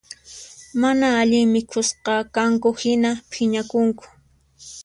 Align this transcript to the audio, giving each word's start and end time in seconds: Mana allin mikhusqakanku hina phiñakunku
Mana 0.81 1.07
allin 1.21 1.45
mikhusqakanku 1.53 2.69
hina 2.81 3.11
phiñakunku 3.31 4.05